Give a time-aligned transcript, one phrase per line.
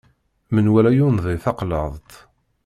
[0.53, 2.09] Menwala yundi taqlaḍt.